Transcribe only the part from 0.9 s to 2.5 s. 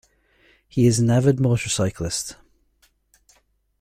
an avid motorcyclist.